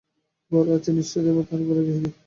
[0.51, 2.09] ঘরে আছেন ইষ্টদেবতা আর ঘরের গৃহিণী।